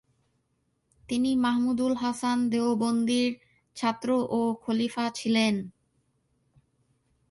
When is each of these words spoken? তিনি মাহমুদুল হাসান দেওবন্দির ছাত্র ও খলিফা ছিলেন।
তিনি 1.03 1.31
মাহমুদুল 1.35 1.93
হাসান 1.95 2.37
দেওবন্দির 2.49 3.29
ছাত্র 3.77 4.09
ও 4.29 4.41
খলিফা 4.63 5.05
ছিলেন। 5.15 5.55